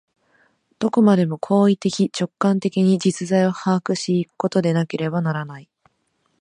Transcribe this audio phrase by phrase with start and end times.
[0.79, 5.69] どこまでも行為的直観的に実在を把握し行くことでなければならない。